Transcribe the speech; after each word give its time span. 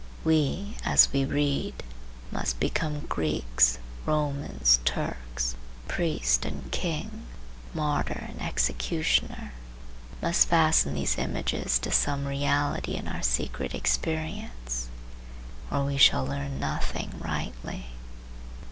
We, 0.23 0.77
as 0.83 1.09
we 1.13 1.25
read, 1.25 1.83
must 2.31 2.59
become 2.59 3.01
Greeks, 3.01 3.77
Romans, 4.03 4.79
Turks, 4.83 5.55
priest 5.87 6.43
and 6.43 6.71
king, 6.71 7.21
martyr 7.75 8.25
and 8.29 8.41
executioner; 8.41 9.53
must 10.19 10.47
fasten 10.47 10.95
these 10.95 11.19
images 11.19 11.77
to 11.77 11.91
some 11.91 12.25
reality 12.25 12.95
in 12.95 13.07
our 13.07 13.21
secret 13.21 13.75
experience, 13.75 14.87
or 15.69 15.85
we 15.85 15.97
shall 15.97 16.25
learn 16.25 16.59
nothing 16.59 17.13
rightly. 17.19 17.89